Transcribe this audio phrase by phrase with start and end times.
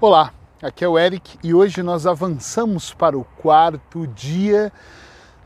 [0.00, 0.32] Olá,
[0.62, 4.72] aqui é o Eric e hoje nós avançamos para o quarto dia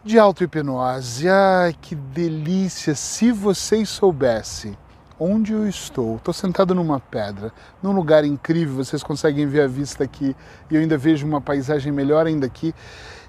[0.05, 1.27] de auto-hipnose.
[1.27, 2.95] Ai, que delícia!
[2.95, 4.77] Se vocês soubessem
[5.19, 7.51] onde eu estou, estou sentado numa pedra,
[7.83, 10.37] num lugar incrível, vocês conseguem ver a vista aqui
[10.71, 12.75] e eu ainda vejo uma paisagem melhor ainda aqui.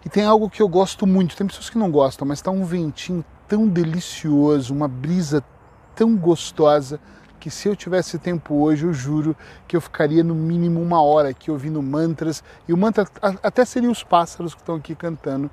[0.05, 2.65] E tem algo que eu gosto muito, tem pessoas que não gostam, mas está um
[2.65, 5.41] ventinho tão delicioso, uma brisa
[5.95, 6.99] tão gostosa
[7.43, 9.35] que se eu tivesse tempo hoje, eu juro
[9.67, 12.41] que eu ficaria no mínimo uma hora aqui ouvindo mantras.
[12.69, 15.51] E o mantra até seria os pássaros que estão aqui cantando.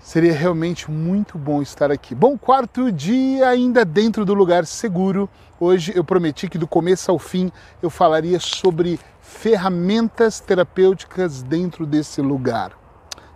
[0.00, 2.14] Seria realmente muito bom estar aqui.
[2.14, 5.28] Bom, quarto dia ainda dentro do lugar seguro.
[5.60, 7.52] Hoje eu prometi que do começo ao fim
[7.82, 12.72] eu falaria sobre ferramentas terapêuticas dentro desse lugar.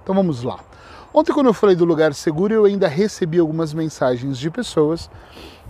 [0.02, 0.60] Então vamos lá.
[1.12, 5.10] Ontem, quando eu falei do lugar seguro, eu ainda recebi algumas mensagens de pessoas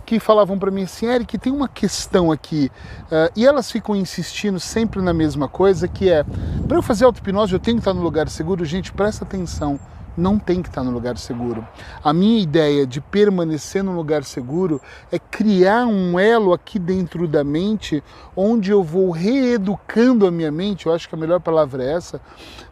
[0.07, 2.71] que falavam para mim assim, Eric, tem uma questão aqui,
[3.11, 6.23] uh, e elas ficam insistindo sempre na mesma coisa, que é,
[6.65, 8.63] para eu fazer auto-hipnose eu tenho que estar no lugar seguro?
[8.63, 9.77] Gente, presta atenção,
[10.15, 11.67] não tem que estar no lugar seguro.
[12.01, 17.43] A minha ideia de permanecer no lugar seguro é criar um elo aqui dentro da
[17.43, 18.01] mente,
[18.33, 22.21] onde eu vou reeducando a minha mente, eu acho que a melhor palavra é essa,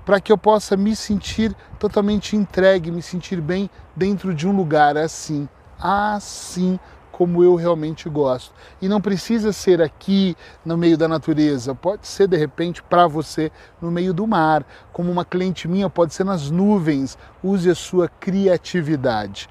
[0.05, 4.95] para que eu possa me sentir totalmente entregue, me sentir bem dentro de um lugar
[4.95, 6.79] assim, assim
[7.15, 8.53] como eu realmente gosto.
[8.81, 10.35] E não precisa ser aqui
[10.65, 15.09] no meio da natureza, pode ser de repente para você no meio do mar, como
[15.09, 17.17] uma cliente minha, pode ser nas nuvens.
[17.41, 19.47] Use a sua criatividade.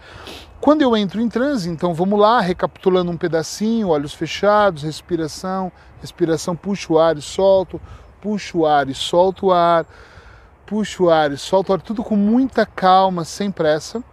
[0.60, 6.54] Quando eu entro em transe, então vamos lá, recapitulando um pedacinho, olhos fechados, respiração, respiração,
[6.54, 7.80] puxo o ar e solto,
[8.20, 9.86] puxo o ar e solto o ar,
[10.66, 14.04] puxo o ar e solto o ar, tudo com muita calma, sem pressa.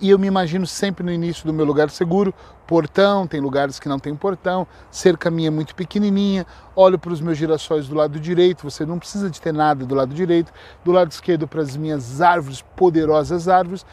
[0.00, 2.32] E eu me imagino sempre no início do meu lugar seguro,
[2.66, 7.20] portão, tem lugares que não tem portão, cerca minha é muito pequenininha, olho para os
[7.20, 10.52] meus girassóis do lado direito, você não precisa de ter nada do lado direito,
[10.84, 13.84] do lado esquerdo para as minhas árvores, poderosas árvores,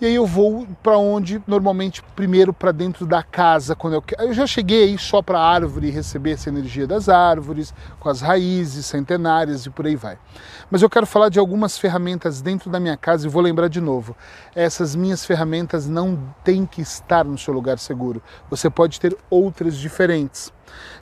[0.00, 4.32] e aí eu vou para onde normalmente primeiro para dentro da casa quando eu eu
[4.32, 9.66] já cheguei só para a árvore receber essa energia das árvores com as raízes centenárias
[9.66, 10.18] e por aí vai.
[10.70, 13.80] Mas eu quero falar de algumas ferramentas dentro da minha casa e vou lembrar de
[13.80, 14.16] novo.
[14.54, 18.22] Essas minhas ferramentas não têm que estar no seu lugar seguro.
[18.50, 20.52] Você pode ter outras diferentes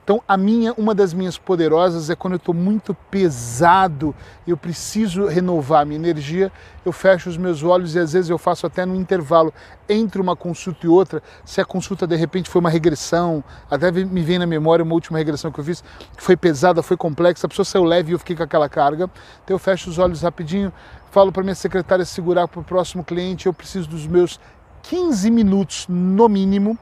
[0.03, 4.13] então, a minha, uma das minhas poderosas é quando eu estou muito pesado,
[4.45, 6.51] eu preciso renovar minha energia,
[6.85, 9.53] eu fecho os meus olhos e às vezes eu faço até no intervalo
[9.87, 14.21] entre uma consulta e outra, se a consulta de repente foi uma regressão, até me
[14.21, 15.81] vem na memória uma última regressão que eu fiz,
[16.15, 19.09] que foi pesada, foi complexa, a pessoa saiu leve e eu fiquei com aquela carga,
[19.43, 20.71] então eu fecho os olhos rapidinho,
[21.11, 24.39] falo para minha secretária segurar para o próximo cliente, eu preciso dos meus
[24.83, 26.77] 15 minutos no mínimo.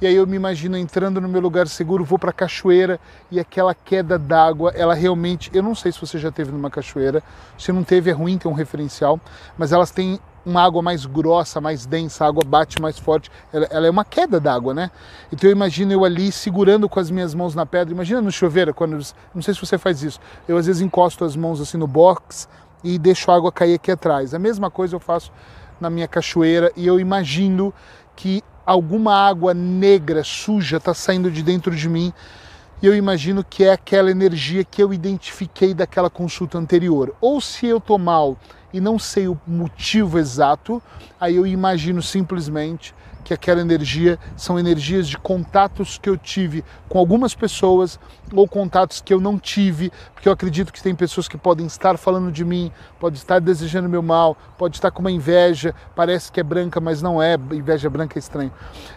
[0.00, 3.00] E aí eu me imagino entrando no meu lugar seguro, vou para a cachoeira
[3.30, 7.22] e aquela queda d'água, ela realmente, eu não sei se você já teve numa cachoeira,
[7.56, 9.18] se não teve é ruim ter um referencial,
[9.56, 13.66] mas elas têm uma água mais grossa, mais densa, a água bate mais forte, ela,
[13.70, 14.90] ela é uma queda d'água, né?
[15.32, 18.74] Então eu imagino eu ali segurando com as minhas mãos na pedra, imagina no chuveiro,
[18.74, 18.98] quando,
[19.34, 22.46] não sei se você faz isso, eu às vezes encosto as mãos assim no box
[22.82, 24.34] e deixo a água cair aqui atrás.
[24.34, 25.32] A mesma coisa eu faço
[25.80, 27.72] na minha cachoeira e eu imagino
[28.16, 32.12] que alguma água negra, suja, está saindo de dentro de mim.
[32.82, 37.14] E eu imagino que é aquela energia que eu identifiquei daquela consulta anterior.
[37.20, 38.36] Ou se eu estou mal
[38.72, 40.82] e não sei o motivo exato,
[41.20, 46.98] aí eu imagino simplesmente que aquela energia são energias de contatos que eu tive com
[46.98, 47.98] algumas pessoas
[48.32, 51.96] ou contatos que eu não tive, porque eu acredito que tem pessoas que podem estar
[51.96, 52.70] falando de mim,
[53.00, 57.00] pode estar desejando meu mal, pode estar com uma inveja, parece que é branca, mas
[57.00, 58.52] não é, inveja branca é estranho.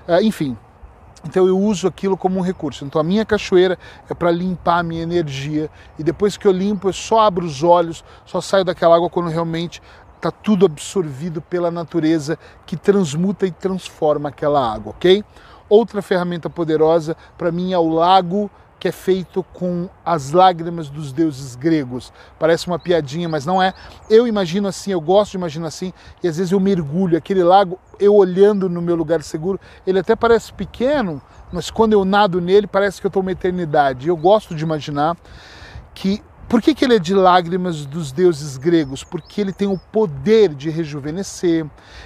[0.07, 0.57] Uh, enfim,
[1.25, 2.85] então eu uso aquilo como um recurso.
[2.85, 3.77] Então a minha cachoeira
[4.09, 7.63] é para limpar a minha energia e depois que eu limpo eu só abro os
[7.63, 9.81] olhos, só saio daquela água quando realmente
[10.17, 15.23] está tudo absorvido pela natureza que transmuta e transforma aquela água, ok?
[15.69, 21.11] Outra ferramenta poderosa para mim é o lago que é feito com as lágrimas dos
[21.11, 22.13] deuses gregos.
[22.37, 23.73] Parece uma piadinha, mas não é.
[24.09, 25.91] Eu imagino assim, eu gosto de imaginar assim,
[26.21, 27.17] e às vezes eu mergulho.
[27.17, 31.21] Aquele lago, eu olhando no meu lugar seguro, ele até parece pequeno,
[31.51, 34.07] mas quando eu nado nele, parece que eu estou uma eternidade.
[34.07, 35.17] Eu gosto de imaginar
[35.93, 39.03] que por que, que, ele é de lágrimas dos deuses gregos?
[39.03, 41.65] Porque ele tem o poder de rejuvenescer,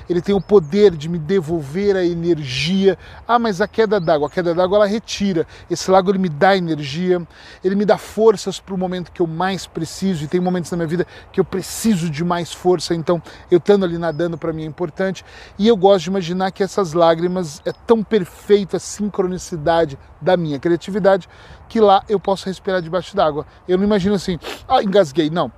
[0.09, 2.97] ele tem o poder de me devolver a energia.
[3.27, 5.45] Ah, mas a queda d'água, a queda d'água ela retira.
[5.69, 7.21] Esse lago ele me dá energia,
[7.63, 10.23] ele me dá forças para o momento que eu mais preciso.
[10.23, 13.21] E tem momentos na minha vida que eu preciso de mais força, então
[13.51, 15.23] eu estando ali nadando para mim é importante.
[15.59, 20.59] E eu gosto de imaginar que essas lágrimas é tão perfeita a sincronicidade da minha
[20.59, 21.29] criatividade
[21.71, 23.45] que lá eu posso respirar debaixo d'água.
[23.65, 25.29] Eu não imagino assim assim, ah, engasguei.
[25.29, 25.51] Não.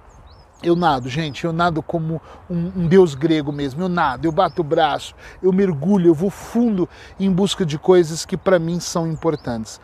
[0.61, 3.81] Eu nado, gente, eu nado como um, um, deus grego mesmo.
[3.81, 6.87] Eu nado, eu bato o braço, eu mergulho, eu vou fundo
[7.19, 9.81] em busca de coisas que para mim são importantes.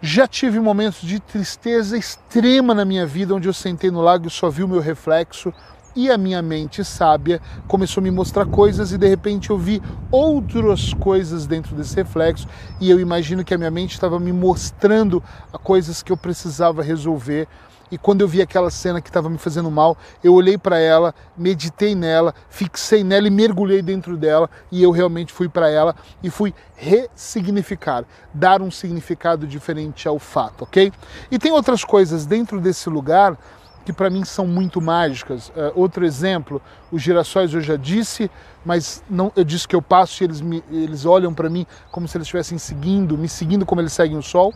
[0.00, 4.30] Já tive momentos de tristeza extrema na minha vida, onde eu sentei no lago e
[4.30, 5.52] só vi o meu reflexo
[5.96, 9.80] e a minha mente sábia começou a me mostrar coisas e de repente eu vi
[10.10, 12.48] outras coisas dentro desse reflexo
[12.80, 15.22] e eu imagino que a minha mente estava me mostrando
[15.62, 17.48] coisas que eu precisava resolver.
[17.90, 21.14] E quando eu vi aquela cena que estava me fazendo mal, eu olhei para ela,
[21.36, 24.48] meditei nela, fixei nela e mergulhei dentro dela.
[24.70, 30.62] E eu realmente fui para ela e fui ressignificar, dar um significado diferente ao fato,
[30.62, 30.92] ok?
[31.30, 33.38] E tem outras coisas dentro desse lugar
[33.84, 35.50] que para mim são muito mágicas.
[35.50, 36.60] Uh, outro exemplo,
[36.90, 38.30] os girassóis eu já disse,
[38.64, 42.08] mas não, eu disse que eu passo e eles, me, eles olham para mim como
[42.08, 44.54] se eles estivessem seguindo, me seguindo como eles seguem o sol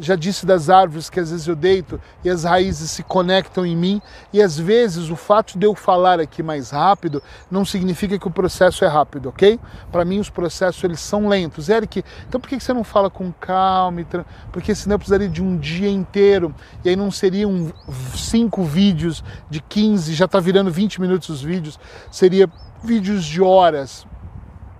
[0.00, 3.76] já disse das árvores que às vezes eu deito e as raízes se conectam em
[3.76, 4.02] mim,
[4.32, 8.30] e às vezes o fato de eu falar aqui mais rápido não significa que o
[8.30, 9.60] processo é rápido, ok?
[9.92, 11.68] Para mim os processos eles são lentos.
[11.68, 14.00] Eric, então por que você não fala com calma?
[14.50, 16.54] Porque senão eu precisaria de um dia inteiro
[16.84, 17.72] e aí não seriam
[18.16, 21.78] cinco vídeos de 15, já está virando 20 minutos os vídeos,
[22.10, 22.48] seria
[22.82, 24.06] vídeos de horas.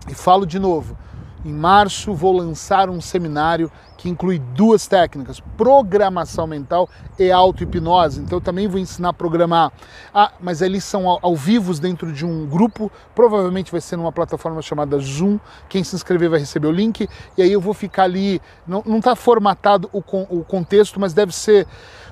[0.09, 0.97] E falo de novo,
[1.45, 6.89] em março vou lançar um seminário que inclui duas técnicas, programação mental
[7.19, 8.23] e auto-hipnose.
[8.23, 9.71] Então eu também vou ensinar a programar.
[10.15, 14.11] Ah, mas eles são ao, ao vivo dentro de um grupo, provavelmente vai ser numa
[14.11, 15.39] plataforma chamada Zoom.
[15.69, 17.07] Quem se inscrever vai receber o link,
[17.37, 18.41] e aí eu vou ficar ali.
[18.67, 21.67] Não está formatado o, o contexto, mas deve ser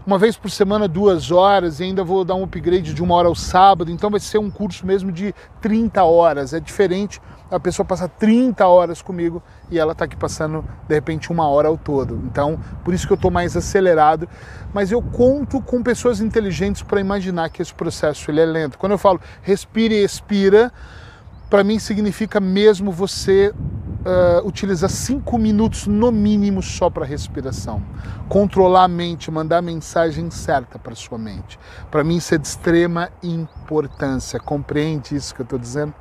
[0.07, 3.29] uma vez por semana, duas horas, e ainda vou dar um upgrade de uma hora
[3.29, 3.91] ao sábado.
[3.91, 6.53] Então vai ser um curso mesmo de 30 horas.
[6.53, 11.31] É diferente a pessoa passa 30 horas comigo e ela está aqui passando de repente
[11.31, 12.21] uma hora ao todo.
[12.25, 14.29] Então, por isso que eu estou mais acelerado.
[14.73, 18.79] Mas eu conto com pessoas inteligentes para imaginar que esse processo ele é lento.
[18.79, 20.71] Quando eu falo respire e expira,
[21.49, 27.83] para mim significa mesmo você uh, utilizar cinco minutos no mínimo só para respiração.
[28.29, 31.59] Controlar a mente, mandar a mensagem certa para sua mente.
[31.91, 34.39] Para mim isso é de extrema importância.
[34.39, 35.95] Compreende isso que eu estou dizendo?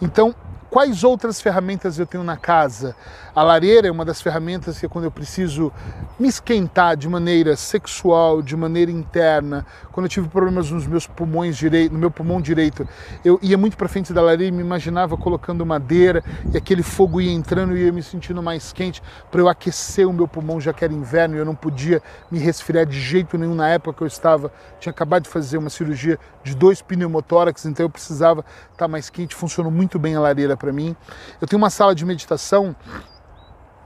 [0.00, 0.34] Então,
[0.70, 2.94] Quais outras ferramentas eu tenho na casa?
[3.40, 5.72] A lareira é uma das ferramentas que quando eu preciso
[6.18, 11.56] me esquentar de maneira sexual, de maneira interna, quando eu tive problemas nos meus pulmões
[11.56, 12.86] direito, no meu pulmão direito,
[13.24, 16.22] eu ia muito para frente da lareira e me imaginava colocando madeira
[16.52, 19.02] e aquele fogo ia entrando e ia me sentindo mais quente.
[19.30, 22.38] Para eu aquecer o meu pulmão, já que era inverno e eu não podia me
[22.38, 26.18] resfriar de jeito nenhum na época que eu estava, tinha acabado de fazer uma cirurgia
[26.44, 30.74] de dois pneumotórax, então eu precisava estar mais quente, funcionou muito bem a lareira para
[30.74, 30.94] mim.
[31.40, 32.76] Eu tenho uma sala de meditação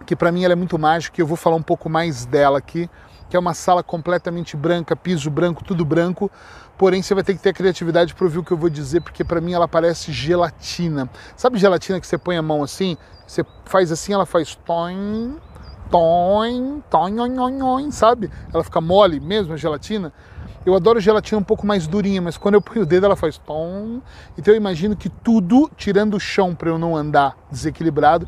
[0.05, 2.59] que para mim ela é muito mágica e eu vou falar um pouco mais dela
[2.59, 2.89] aqui,
[3.29, 6.31] que é uma sala completamente branca, piso branco, tudo branco.
[6.77, 9.25] Porém, você vai ter que ter criatividade para ouvir o que eu vou dizer, porque
[9.25, 11.09] para mim ela parece gelatina.
[11.37, 12.97] Sabe gelatina que você põe a mão assim,
[13.27, 15.37] você faz assim, ela faz toin,
[15.91, 18.31] toin, toin, toin, toin, sabe?
[18.53, 20.13] Ela fica mole mesmo a gelatina.
[20.67, 23.39] Eu adoro gelatina um pouco mais durinha, mas quando eu ponho o dedo ela faz
[23.39, 24.01] tom.
[24.37, 28.27] Então eu imagino que tudo, tirando o chão para eu não andar desequilibrado,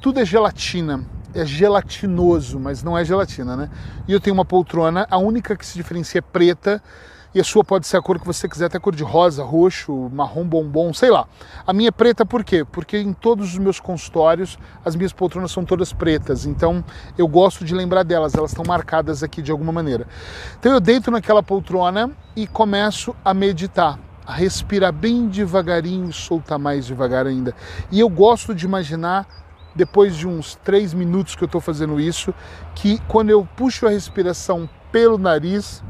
[0.00, 1.04] tudo é gelatina.
[1.36, 3.70] É gelatinoso, mas não é gelatina, né?
[4.08, 6.82] E eu tenho uma poltrona, a única que se diferencia é preta
[7.34, 10.08] e a sua pode ser a cor que você quiser, até cor de rosa, roxo,
[10.10, 11.28] marrom bombom, sei lá.
[11.66, 12.64] A minha é preta por quê?
[12.64, 16.82] Porque em todos os meus consultórios as minhas poltronas são todas pretas, então
[17.18, 20.06] eu gosto de lembrar delas, elas estão marcadas aqui de alguma maneira.
[20.58, 26.84] Então eu deito naquela poltrona e começo a meditar a respirar bem devagarinho soltar mais
[26.84, 27.54] devagar ainda.
[27.92, 29.24] E eu gosto de imaginar,
[29.76, 32.34] depois de uns três minutos que eu estou fazendo isso,
[32.74, 35.82] que quando eu puxo a respiração pelo nariz,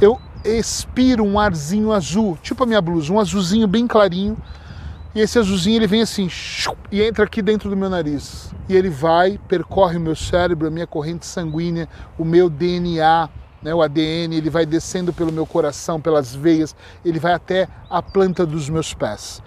[0.00, 4.36] eu expiro um arzinho azul, tipo a minha blusa, um azulzinho bem clarinho.
[5.12, 6.28] E esse azulzinho ele vem assim
[6.90, 8.54] e entra aqui dentro do meu nariz.
[8.68, 13.28] E ele vai, percorre o meu cérebro, a minha corrente sanguínea, o meu DNA,
[13.60, 18.00] né, o ADN, ele vai descendo pelo meu coração, pelas veias, ele vai até a
[18.00, 19.42] planta dos meus pés.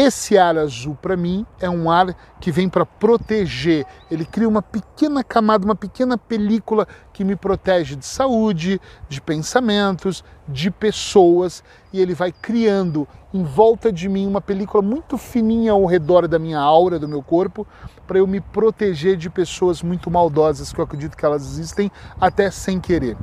[0.00, 3.84] Esse ar azul, para mim, é um ar que vem para proteger.
[4.08, 10.22] Ele cria uma pequena camada, uma pequena película que me protege de saúde, de pensamentos,
[10.46, 15.84] de pessoas, e ele vai criando em volta de mim uma película muito fininha ao
[15.84, 17.66] redor da minha aura, do meu corpo,
[18.06, 21.90] para eu me proteger de pessoas muito maldosas, que eu acredito que elas existem
[22.20, 23.16] até sem querer.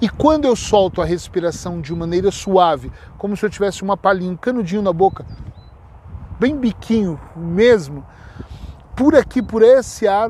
[0.00, 4.32] E quando eu solto a respiração de maneira suave, como se eu tivesse uma palhinha,
[4.32, 5.24] um canudinho na boca,
[6.42, 8.04] bem biquinho mesmo,
[8.96, 10.28] por aqui, por esse ar,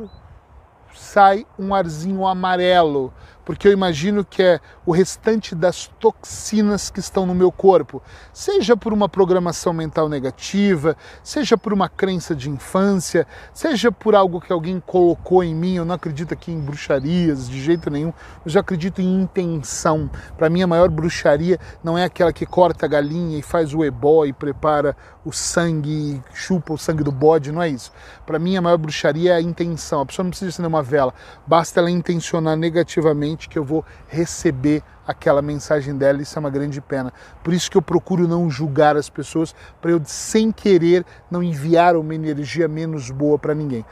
[0.95, 3.11] sai um arzinho amarelo.
[3.45, 8.03] porque eu imagino que é o restante das toxinas que estão no meu corpo,
[8.33, 14.41] seja por uma programação mental negativa, seja por uma crença de infância, seja por algo
[14.41, 15.75] que alguém colocou em mim.
[15.75, 18.13] Eu não acredito aqui em bruxarias de jeito nenhum,
[18.45, 20.11] eu já acredito em intenção.
[20.37, 23.85] Para mim, a maior bruxaria não é aquela que corta a galinha e faz o
[23.85, 27.93] ebó e prepara o sangue, chupa o sangue do bode, não é isso.
[28.27, 30.01] Para mim, a maior bruxaria é a intenção.
[30.01, 31.15] A pessoa não precisa acender uma vela,
[31.47, 36.81] basta ela intencionar negativamente que eu vou receber aquela mensagem dela, isso é uma grande
[36.81, 37.13] pena.
[37.43, 41.97] Por isso que eu procuro não julgar as pessoas, para eu, sem querer, não enviar
[41.97, 43.85] uma energia menos boa para ninguém.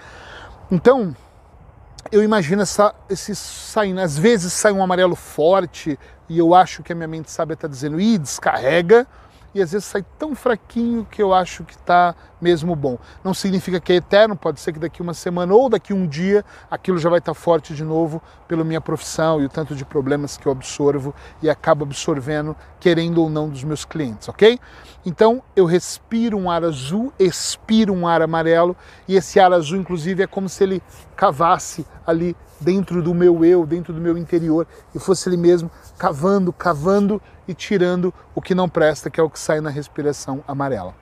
[0.71, 1.15] Então,
[2.11, 6.93] eu imagino essa, esse saindo, às vezes sai um amarelo forte e eu acho que
[6.93, 9.07] a minha mente sabe está dizendo, ih, descarrega,
[9.55, 12.99] e às vezes sai tão fraquinho que eu acho que está mesmo bom.
[13.23, 16.45] Não significa que é eterno, pode ser que daqui uma semana ou daqui um dia
[16.71, 19.85] aquilo já vai estar tá forte de novo pela minha profissão e o tanto de
[19.85, 24.59] problemas que eu absorvo e acabo absorvendo, querendo ou não, dos meus clientes, ok?
[25.05, 28.77] Então eu respiro um ar azul, expiro um ar amarelo
[29.07, 30.83] e esse ar azul, inclusive, é como se ele
[31.17, 36.53] cavasse ali dentro do meu eu, dentro do meu interior e fosse ele mesmo cavando,
[36.53, 40.95] cavando e tirando o que não presta, que é o que sai na respiração amarela.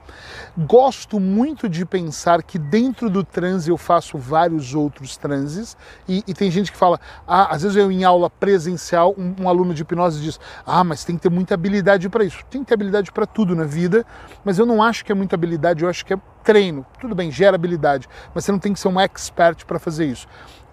[0.57, 6.33] Gosto muito de pensar que dentro do transe eu faço vários outros transes e, e
[6.33, 9.83] tem gente que fala, ah, às vezes eu em aula presencial, um, um aluno de
[9.83, 12.43] hipnose diz, ah, mas tem que ter muita habilidade para isso.
[12.49, 14.03] Tem que ter habilidade para tudo na vida,
[14.43, 16.83] mas eu não acho que é muita habilidade, eu acho que é treino.
[16.99, 20.27] Tudo bem, gera habilidade, mas você não tem que ser um expert para fazer isso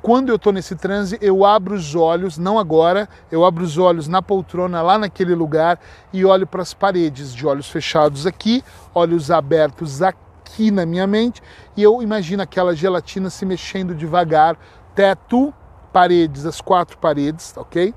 [0.06, 4.06] quando eu estou nesse transe, eu abro os olhos, não agora, eu abro os olhos
[4.06, 5.80] na poltrona, lá naquele lugar,
[6.12, 8.62] e olho para as paredes, de olhos fechados aqui,
[8.94, 11.42] olhos abertos aqui na minha mente,
[11.76, 14.56] e eu imagino aquela gelatina se mexendo devagar,
[14.94, 15.52] teto,
[15.92, 17.92] paredes, as quatro paredes, ok?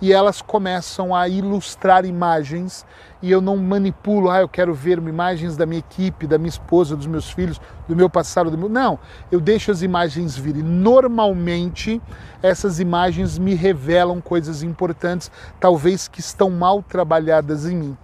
[0.00, 2.84] E elas começam a ilustrar imagens
[3.22, 6.94] e eu não manipulo, ah, eu quero ver imagens da minha equipe, da minha esposa,
[6.94, 8.68] dos meus filhos, do meu passado, do meu...
[8.68, 8.98] não,
[9.32, 10.62] eu deixo as imagens virem.
[10.62, 12.00] Normalmente
[12.42, 17.96] essas imagens me revelam coisas importantes, talvez que estão mal trabalhadas em mim.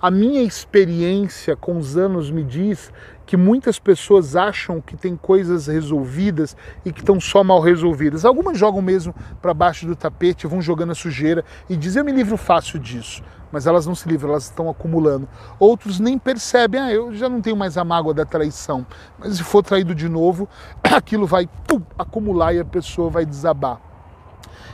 [0.00, 2.90] A minha experiência com os anos me diz
[3.30, 8.24] que muitas pessoas acham que tem coisas resolvidas e que estão só mal resolvidas.
[8.24, 12.10] Algumas jogam mesmo para baixo do tapete, vão jogando a sujeira e dizem: Eu me
[12.10, 13.22] livro fácil disso.
[13.52, 15.28] Mas elas não se livram, elas estão acumulando.
[15.60, 18.84] Outros nem percebem, ah, eu já não tenho mais a mágoa da traição.
[19.16, 20.48] Mas se for traído de novo,
[20.82, 23.80] aquilo vai pum, acumular e a pessoa vai desabar.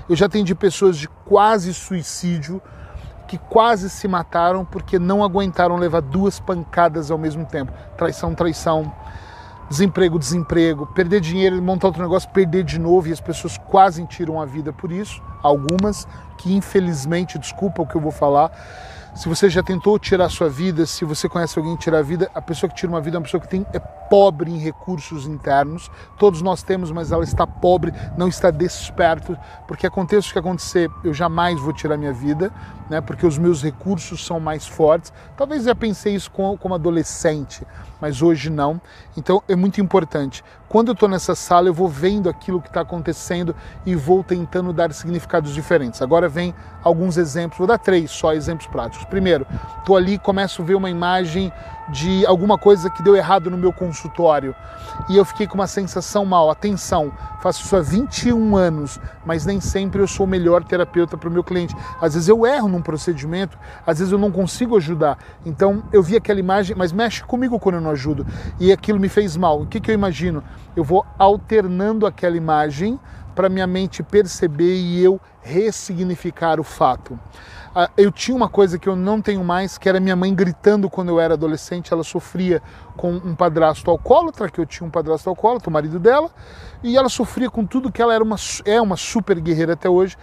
[0.08, 2.62] Eu já atendi pessoas de quase suicídio
[3.26, 7.73] que quase se mataram porque não aguentaram levar duas pancadas ao mesmo tempo.
[7.97, 8.92] Traição, traição,
[9.68, 14.40] desemprego, desemprego, perder dinheiro, montar outro negócio, perder de novo e as pessoas quase tiram
[14.40, 15.23] a vida por isso.
[15.42, 16.06] Algumas
[16.37, 18.50] que infelizmente, desculpa o que eu vou falar,
[19.16, 22.30] se você já tentou tirar sua vida, se você conhece alguém que tira a vida,
[22.35, 25.26] a pessoa que tira uma vida é uma pessoa que tem, é pobre em recursos
[25.26, 25.90] internos.
[26.18, 29.35] Todos nós temos, mas ela está pobre, não está desperto,
[29.66, 32.52] porque aconteça o que acontecer, eu jamais vou tirar minha vida,
[32.90, 33.00] né?
[33.00, 35.11] Porque os meus recursos são mais fortes.
[35.35, 37.66] Talvez eu já pensei isso como adolescente,
[37.99, 38.78] mas hoje não.
[39.16, 40.44] Então é muito importante.
[40.68, 43.54] Quando eu estou nessa sala, eu vou vendo aquilo que está acontecendo
[43.85, 46.02] e vou tentando dar significados diferentes.
[46.02, 49.04] Agora vem alguns exemplos, vou dar três só exemplos práticos.
[49.06, 49.46] Primeiro,
[49.78, 51.52] estou ali começo a ver uma imagem
[51.88, 54.55] de alguma coisa que deu errado no meu consultório
[55.09, 56.50] e eu fiquei com uma sensação mal.
[56.50, 61.28] Atenção, faço isso há 21 anos, mas nem sempre eu sou o melhor terapeuta para
[61.28, 61.76] o meu cliente.
[62.00, 65.19] Às vezes eu erro num procedimento, às vezes eu não consigo ajudar.
[65.45, 68.26] Então eu vi aquela imagem, mas mexe comigo quando eu não ajudo
[68.59, 69.62] e aquilo me fez mal.
[69.62, 70.43] O que, que eu imagino?
[70.75, 72.99] Eu vou alternando aquela imagem
[73.35, 77.18] para minha mente perceber e eu ressignificar o fato.
[77.78, 80.88] Ah, eu tinha uma coisa que eu não tenho mais, que era minha mãe gritando
[80.88, 81.92] quando eu era adolescente.
[81.92, 82.62] Ela sofria
[82.96, 86.30] com um padrasto alcoólatra, que eu tinha um padrasto alcoólatra, o marido dela,
[86.82, 90.16] e ela sofria com tudo que ela era uma, é uma super guerreira até hoje.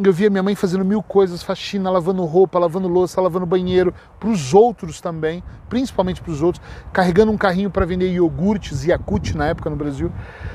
[0.00, 4.28] Eu via minha mãe fazendo mil coisas, faxina, lavando roupa, lavando louça, lavando banheiro, para
[4.28, 9.48] os outros também, principalmente para os outros, carregando um carrinho para vender iogurtes, Yakut na
[9.48, 10.12] época no Brasil,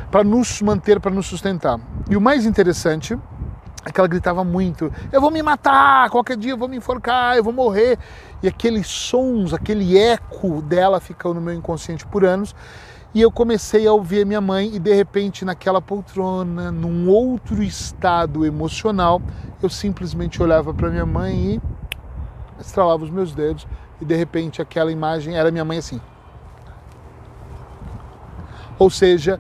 [0.10, 1.78] para nos manter, para nos sustentar.
[2.10, 3.20] E o mais interessante
[3.92, 7.44] que ela gritava muito: Eu vou me matar, qualquer dia eu vou me enforcar, eu
[7.44, 7.98] vou morrer.
[8.42, 12.56] E aqueles sons, aquele eco dela ficou no meu inconsciente por anos.
[13.14, 18.46] E eu comecei a ouvir minha mãe, e de repente, naquela poltrona, num outro estado
[18.46, 19.22] emocional,
[19.64, 21.62] eu simplesmente olhava para minha mãe e
[22.60, 23.66] estralava os meus dedos,
[24.02, 26.02] e de repente aquela imagem era minha mãe assim.
[28.78, 29.40] Ou seja,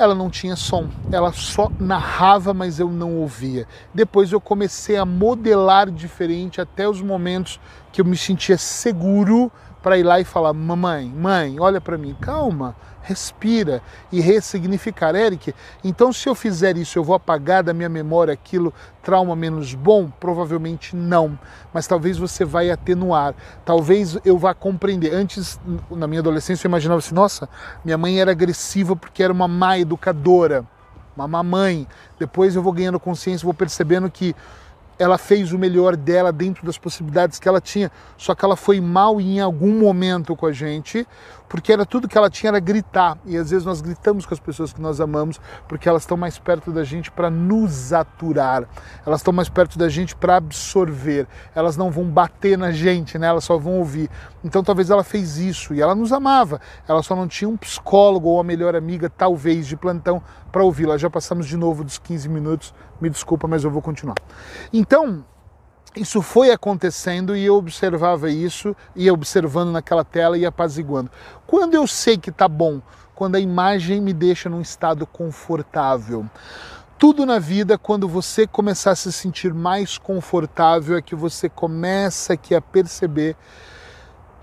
[0.00, 3.66] ela não tinha som, ela só narrava, mas eu não ouvia.
[3.92, 7.60] Depois eu comecei a modelar diferente até os momentos
[7.92, 12.16] que eu me sentia seguro para ir lá e falar: "Mamãe, mãe, olha para mim,
[12.20, 13.82] calma, respira
[14.12, 15.14] e ressignificar.
[15.14, 18.72] Eric, então se eu fizer isso, eu vou apagar da minha memória aquilo
[19.02, 20.10] trauma menos bom?
[20.20, 21.38] Provavelmente não,
[21.72, 23.34] mas talvez você vai atenuar.
[23.64, 25.12] Talvez eu vá compreender.
[25.14, 25.58] Antes,
[25.90, 27.48] na minha adolescência, eu imaginava assim: nossa,
[27.84, 30.64] minha mãe era agressiva porque era uma má educadora,
[31.16, 31.86] uma mamãe.
[32.18, 34.34] Depois eu vou ganhando consciência, vou percebendo que
[35.00, 38.82] ela fez o melhor dela dentro das possibilidades que ela tinha, só que ela foi
[38.82, 41.06] mal em algum momento com a gente,
[41.48, 43.18] porque era tudo que ela tinha era gritar.
[43.24, 46.38] E às vezes nós gritamos com as pessoas que nós amamos, porque elas estão mais
[46.38, 48.68] perto da gente para nos aturar.
[49.04, 51.26] Elas estão mais perto da gente para absorver.
[51.54, 53.26] Elas não vão bater na gente, né?
[53.26, 54.08] Elas só vão ouvir.
[54.44, 56.60] Então talvez ela fez isso e ela nos amava.
[56.86, 60.98] Ela só não tinha um psicólogo ou a melhor amiga, talvez, de plantão para ouvi-la.
[60.98, 62.74] Já passamos de novo dos 15 minutos.
[63.00, 64.16] Me desculpa, mas eu vou continuar.
[64.72, 65.24] Então,
[65.96, 71.10] isso foi acontecendo e eu observava isso, ia observando naquela tela e apaziguando.
[71.46, 72.80] Quando eu sei que tá bom,
[73.14, 76.24] quando a imagem me deixa num estado confortável.
[76.96, 82.34] Tudo na vida, quando você começar a se sentir mais confortável, é que você começa
[82.34, 83.36] aqui a perceber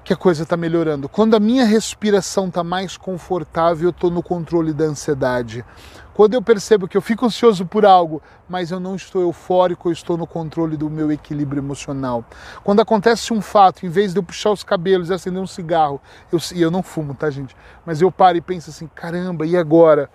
[0.07, 1.09] que a coisa está melhorando.
[1.09, 5.65] Quando a minha respiração está mais confortável, eu estou no controle da ansiedade.
[6.13, 9.91] Quando eu percebo que eu fico ansioso por algo, mas eu não estou eufórico, eu
[9.91, 12.23] estou no controle do meu equilíbrio emocional.
[12.63, 15.99] Quando acontece um fato, em vez de eu puxar os cabelos e acender um cigarro,
[16.31, 17.53] eu, e eu não fumo, tá, gente?
[17.85, 20.09] Mas eu paro e penso assim: caramba, e agora?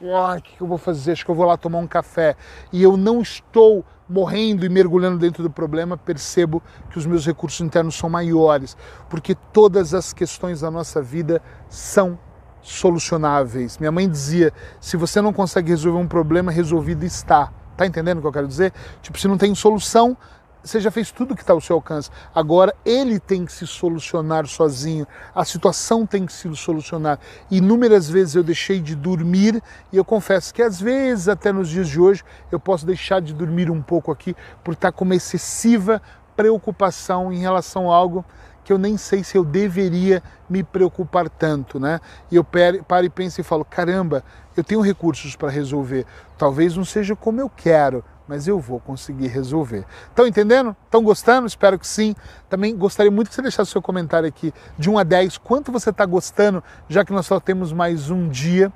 [0.00, 1.12] o que eu vou fazer?
[1.12, 2.36] Acho que eu vou lá tomar um café.
[2.72, 7.60] E eu não estou morrendo e mergulhando dentro do problema, percebo que os meus recursos
[7.60, 8.76] internos são maiores,
[9.08, 12.18] porque todas as questões da nossa vida são
[12.62, 13.78] solucionáveis.
[13.78, 17.52] Minha mãe dizia: se você não consegue resolver um problema, resolvido está.
[17.76, 18.72] Tá entendendo o que eu quero dizer?
[19.02, 20.16] Tipo, se não tem solução,
[20.66, 22.10] você já fez tudo que está ao seu alcance.
[22.34, 25.06] Agora ele tem que se solucionar sozinho.
[25.34, 27.18] A situação tem que se solucionar.
[27.50, 31.88] Inúmeras vezes eu deixei de dormir e eu confesso que às vezes, até nos dias
[31.88, 36.02] de hoje, eu posso deixar de dormir um pouco aqui por estar com uma excessiva
[36.36, 38.24] preocupação em relação a algo
[38.64, 42.00] que eu nem sei se eu deveria me preocupar tanto, né?
[42.32, 44.24] E eu paro e penso e falo: caramba,
[44.56, 46.04] eu tenho recursos para resolver.
[46.36, 49.84] Talvez não seja como eu quero, mas eu vou conseguir resolver.
[50.08, 50.76] Estão entendendo?
[50.84, 51.46] Estão gostando?
[51.46, 52.14] Espero que sim.
[52.48, 55.90] Também gostaria muito que você deixasse seu comentário aqui de 1 a 10, quanto você
[55.90, 58.72] está gostando, já que nós só temos mais um dia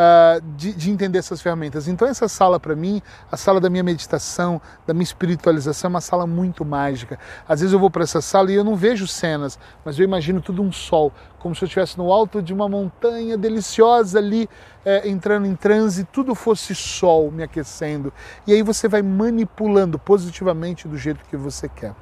[0.00, 1.86] uh, de, de, entender essas ferramentas.
[1.86, 6.00] Então, essa sala, para mim, a sala da minha meditação, da minha espiritualização, é uma
[6.00, 7.18] sala muito mágica.
[7.46, 10.40] Às vezes eu vou para essa sala e eu não vejo cenas, mas eu imagino
[10.40, 14.48] tudo um sol, como se eu estivesse no alto de uma montanha deliciosa ali,
[14.84, 18.12] é, entrando em transe, tudo fosse sol me aquecendo.
[18.46, 21.94] E aí você vai manipulando positivamente do jeito que você quer.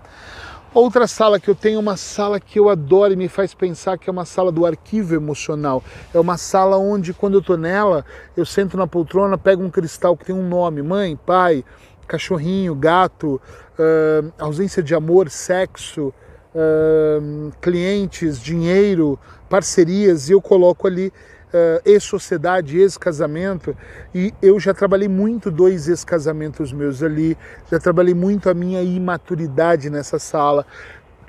[0.74, 3.96] Outra sala que eu tenho é uma sala que eu adoro e me faz pensar
[3.96, 5.82] que é uma sala do arquivo emocional.
[6.12, 8.04] É uma sala onde, quando eu estou nela,
[8.36, 11.64] eu sento na poltrona, pego um cristal que tem um nome: mãe, pai,
[12.06, 13.40] cachorrinho, gato,
[13.78, 16.12] uh, ausência de amor, sexo,
[16.54, 21.10] uh, clientes, dinheiro, parcerias, e eu coloco ali
[21.52, 23.76] uh, ex-sociedade, ex-casamento,
[24.14, 27.36] e eu já trabalhei muito dois ex-casamentos meus ali,
[27.70, 30.66] já trabalhei muito a minha imaturidade nessa sala,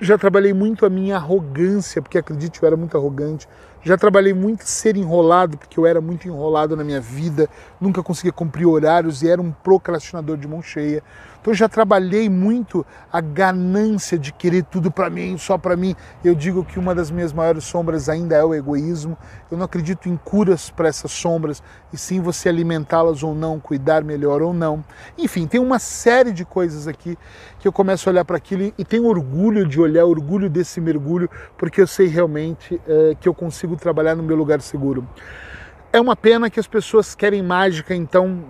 [0.02, 3.48] já trabalhei muito a minha arrogância, porque acredite, eu era muito arrogante,
[3.84, 8.32] já trabalhei muito ser enrolado, porque eu era muito enrolado na minha vida, nunca conseguia
[8.32, 11.04] cumprir horários e era um procrastinador de mão cheia.
[11.42, 15.96] Então já trabalhei muito a ganância de querer tudo para mim, só para mim.
[16.24, 19.18] Eu digo que uma das minhas maiores sombras ainda é o egoísmo.
[19.50, 21.63] Eu não acredito em curas para essas sombras,
[21.94, 24.84] e sim você alimentá-las ou não, cuidar melhor ou não.
[25.18, 27.18] Enfim, tem uma série de coisas aqui
[27.58, 31.30] que eu começo a olhar para aquilo e tenho orgulho de olhar, orgulho desse mergulho,
[31.58, 35.08] porque eu sei realmente é, que eu consigo trabalhar no meu lugar seguro.
[35.92, 38.44] É uma pena que as pessoas querem mágica, então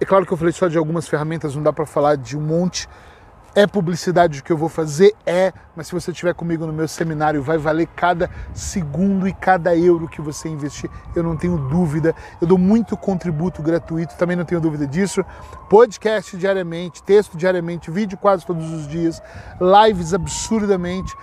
[0.00, 2.40] é claro que eu falei só de algumas ferramentas, não dá para falar de um
[2.40, 2.88] monte.
[3.54, 5.14] É publicidade que eu vou fazer?
[5.24, 9.74] É, mas se você estiver comigo no meu seminário, vai valer cada segundo e cada
[9.74, 12.14] euro que você investir, eu não tenho dúvida.
[12.38, 15.24] Eu dou muito contributo gratuito, também não tenho dúvida disso.
[15.70, 19.22] Podcast diariamente, texto diariamente, vídeo quase todos os dias,
[19.58, 21.16] lives absurdamente.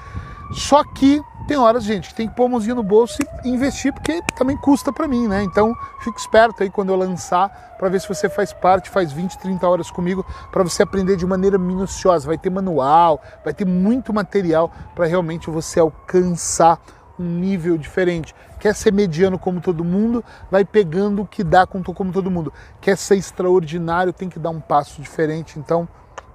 [0.53, 3.91] Só que tem horas, gente, que tem que pôr a mãozinha no bolso e investir,
[3.91, 5.43] porque também custa para mim, né?
[5.43, 9.37] Então, fique esperto aí quando eu lançar, para ver se você faz parte, faz 20,
[9.39, 12.27] 30 horas comigo, para você aprender de maneira minuciosa.
[12.27, 16.79] Vai ter manual, vai ter muito material para realmente você alcançar
[17.19, 18.33] um nível diferente.
[18.59, 22.53] Quer ser mediano como todo mundo, vai pegando o que dá como todo mundo.
[22.79, 25.59] Quer ser extraordinário, tem que dar um passo diferente.
[25.59, 25.87] Então,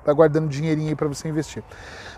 [0.04, 1.62] vai guardando dinheirinho aí para você investir.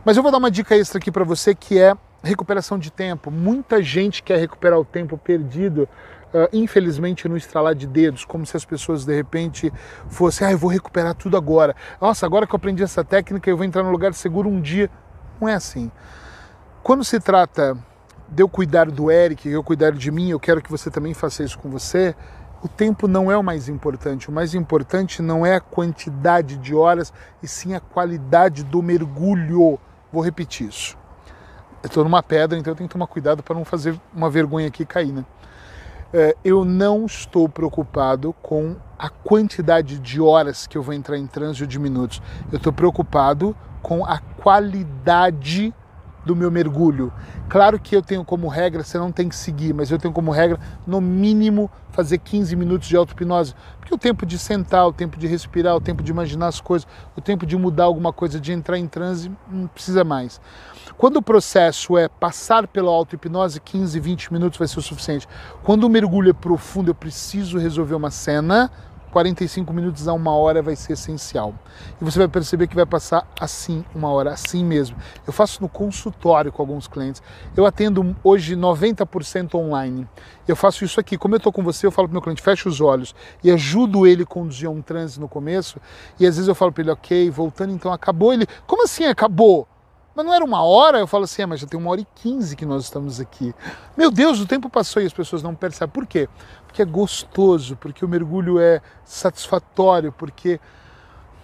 [0.03, 3.31] Mas eu vou dar uma dica extra aqui para você que é recuperação de tempo.
[3.31, 5.87] Muita gente quer recuperar o tempo perdido,
[6.33, 9.71] uh, infelizmente no estralar de dedos, como se as pessoas de repente
[10.09, 11.77] fossem, ah, eu vou recuperar tudo agora.
[12.01, 14.91] Nossa, agora que eu aprendi essa técnica, eu vou entrar no lugar seguro um dia.
[15.39, 15.91] Não é assim.
[16.83, 17.77] Quando se trata
[18.27, 21.43] de eu cuidar do Eric, eu cuidar de mim, eu quero que você também faça
[21.43, 22.17] isso com você.
[22.63, 24.31] O tempo não é o mais importante.
[24.31, 29.79] O mais importante não é a quantidade de horas, e sim a qualidade do mergulho.
[30.13, 30.97] Vou repetir isso.
[31.83, 34.69] Eu estou numa pedra, então eu tenho que tomar cuidado para não fazer uma vergonha
[34.69, 35.25] aqui cair, né?
[36.13, 41.27] É, eu não estou preocupado com a quantidade de horas que eu vou entrar em
[41.27, 42.21] trânsito de minutos.
[42.51, 45.73] Eu estou preocupado com a qualidade
[46.25, 47.13] do meu mergulho.
[47.51, 50.31] Claro que eu tenho como regra, você não tem que seguir, mas eu tenho como
[50.31, 53.57] regra, no mínimo, fazer 15 minutos de auto-hipnose.
[53.81, 56.87] Porque o tempo de sentar, o tempo de respirar, o tempo de imaginar as coisas,
[57.17, 60.41] o tempo de mudar alguma coisa, de entrar em transe, não precisa mais.
[60.97, 65.27] Quando o processo é passar pela auto-hipnose, 15, 20 minutos vai ser o suficiente.
[65.65, 68.71] Quando o mergulho é profundo, eu preciso resolver uma cena,
[69.11, 71.55] 45 minutos a uma hora vai ser essencial.
[72.01, 74.97] E você vai perceber que vai passar assim, uma hora, assim mesmo.
[75.27, 77.23] Eu faço no consultório com alguns clientes.
[77.57, 80.07] Eu atendo hoje 90% online.
[80.47, 81.19] Eu faço isso aqui.
[81.19, 84.07] Como eu estou com você, eu falo para meu cliente, fecha os olhos e ajudo
[84.07, 85.81] ele a conduzir um transe no começo.
[86.19, 88.33] E às vezes eu falo para ele, ok, voltando, então acabou.
[88.33, 89.67] Ele, como assim acabou?
[90.15, 90.99] Mas não era uma hora?
[90.99, 93.55] Eu falo assim, é, mas já tem uma hora e quinze que nós estamos aqui.
[93.97, 95.93] Meu Deus, o tempo passou e as pessoas não percebem.
[95.93, 96.29] Por quê?
[96.67, 100.61] Porque é gostoso, porque o mergulho é satisfatório, porque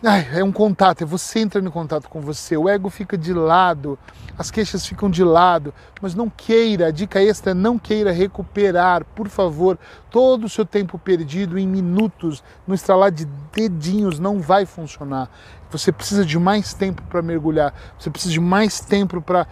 [0.03, 2.57] ai, é um contato, é você entrando em contato com você.
[2.57, 3.99] O ego fica de lado,
[4.39, 9.05] as queixas ficam de lado, mas não queira, a dica extra é não queira recuperar,
[9.05, 9.79] por favor,
[10.11, 15.31] todo o seu tempo perdido em minutos, no estralar de dedinhos, não vai funcionar.
[15.71, 19.47] Você precisa de mais tempo para mergulhar, você precisa de mais tempo para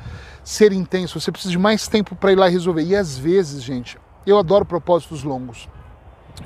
[0.45, 2.83] ser intenso, você precisa de mais tempo para ir lá resolver.
[2.83, 5.69] E às vezes, gente, eu adoro propósitos longos.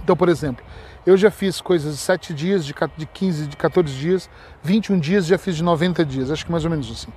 [0.03, 0.65] Então, por exemplo,
[1.09, 4.29] eu já fiz coisas de 7 dias, de 15, de 14 dias,
[4.63, 7.11] 21 dias, já fiz de 90 dias, acho que mais ou menos assim.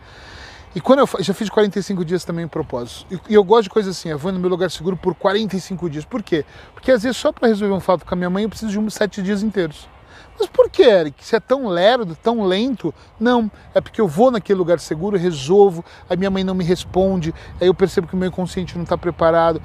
[0.73, 3.19] E quando eu já fiz 45 dias também em propósito.
[3.29, 6.05] E, eu gosto de coisas assim, eu vou no meu lugar seguro por 45 dias.
[6.05, 6.45] Por quê?
[6.73, 8.79] Porque às vezes só para resolver um fato com a minha mãe eu preciso de
[8.79, 9.89] uns 7 dias inteiros.
[10.41, 11.23] Mas por que, Eric?
[11.23, 12.91] Se é tão lerdo, tão lento?
[13.19, 17.31] Não, é porque eu vou naquele lugar seguro, resolvo, a minha mãe não me responde,
[17.59, 19.61] aí eu percebo que o meu inconsciente não está preparado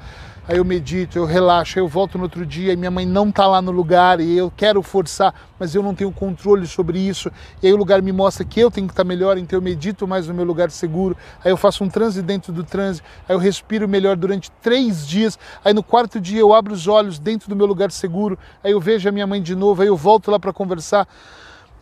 [0.47, 3.27] aí eu medito, eu relaxo, aí eu volto no outro dia e minha mãe não
[3.27, 7.29] está lá no lugar e eu quero forçar, mas eu não tenho controle sobre isso.
[7.61, 9.61] E aí o lugar me mostra que eu tenho que estar tá melhor, então eu
[9.61, 11.17] medito mais no meu lugar seguro.
[11.43, 15.37] Aí eu faço um transe dentro do transe, aí eu respiro melhor durante três dias.
[15.65, 18.79] Aí no quarto dia eu abro os olhos dentro do meu lugar seguro, aí eu
[18.79, 20.66] vejo a minha mãe de novo, aí eu volto lá para conversar.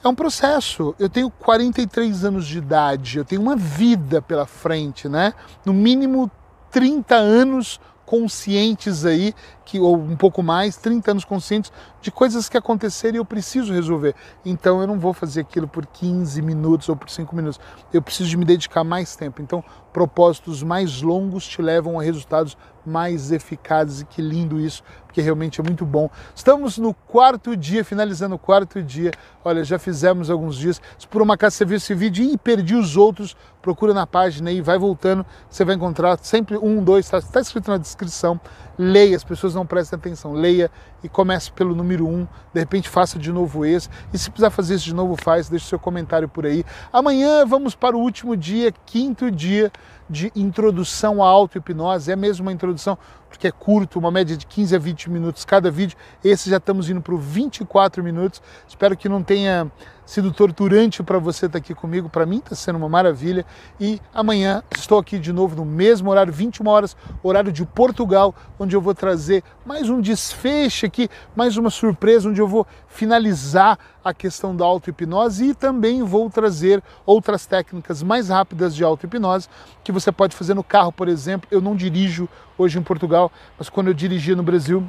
[0.04, 0.96] É um processo.
[1.00, 5.34] Eu tenho 43 anos de idade, eu tenho uma vida pela frente, né?
[5.66, 6.30] No mínimo
[6.72, 9.34] 30 anos conscientes aí,
[9.66, 13.74] que, ou um pouco mais, 30 anos conscientes de coisas que aconteceram e eu preciso
[13.74, 14.16] resolver.
[14.46, 17.60] Então eu não vou fazer aquilo por 15 minutos ou por 5 minutos.
[17.92, 19.42] Eu preciso de me dedicar mais tempo.
[19.42, 24.02] Então, propósitos mais longos te levam a resultados mais eficazes.
[24.02, 26.10] E que lindo isso, porque realmente é muito bom.
[26.36, 29.12] Estamos no quarto dia, finalizando o quarto dia.
[29.44, 30.82] Olha, já fizemos alguns dias.
[31.00, 34.50] Se por uma acaso você viu esse vídeo e perdi os outros, procura na página
[34.50, 38.40] aí, vai voltando, você vai encontrar sempre um, dois, está tá escrito na descrição.
[38.78, 40.34] Leia, as pessoas não prestam atenção.
[40.34, 40.70] Leia
[41.04, 42.28] e comece pelo número um.
[42.54, 43.90] De repente faça de novo esse.
[44.14, 45.50] E se precisar fazer isso de novo, faz.
[45.50, 46.64] Deixe seu comentário por aí.
[46.92, 49.72] Amanhã vamos para o último dia, quinto dia
[50.10, 52.12] de introdução à auto-hipnose.
[52.12, 52.98] É mesmo uma introdução,
[53.30, 55.98] porque é curto, uma média de 15 a 20 minutos cada vídeo.
[56.24, 58.42] Esse já estamos indo para 24 minutos.
[58.68, 59.72] Espero que não tenha
[60.06, 62.10] sido torturante para você estar tá aqui comigo.
[62.10, 63.46] Para mim está sendo uma maravilha.
[63.80, 68.76] E amanhã estou aqui de novo no mesmo horário, 21 horas, horário de Portugal, onde
[68.76, 74.14] eu vou trazer mais um desfecho aqui, mais uma surpresa, onde eu vou finalizar a
[74.14, 79.50] questão da auto-hipnose e também vou trazer outras técnicas mais rápidas de auto-hipnose
[79.84, 81.48] que você pode fazer no carro, por exemplo.
[81.50, 84.86] Eu não dirijo hoje em Portugal, mas quando eu dirigia no Brasil,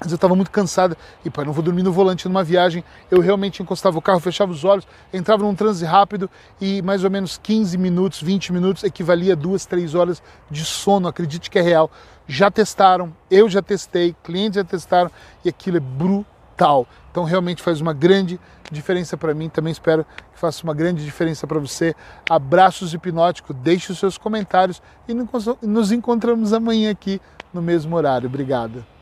[0.00, 2.84] mas eu estava muito cansada e, pai, não vou dormir no volante numa viagem.
[3.10, 6.28] Eu realmente encostava o carro, fechava os olhos, entrava num transe rápido
[6.60, 11.08] e mais ou menos 15 minutos, 20 minutos equivalia a duas, três horas de sono.
[11.08, 11.90] Acredite que é real.
[12.26, 15.10] Já testaram, eu já testei, clientes já testaram
[15.44, 16.86] e aquilo é brutal.
[17.10, 18.40] Então realmente faz uma grande
[18.72, 21.94] diferença para mim, também espero que faça uma grande diferença para você.
[22.28, 25.14] Abraços hipnóticos, deixe os seus comentários e
[25.62, 27.20] nos encontramos amanhã aqui
[27.52, 28.26] no mesmo horário.
[28.26, 28.93] Obrigado.